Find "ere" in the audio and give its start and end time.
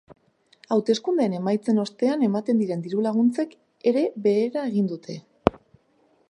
3.93-4.05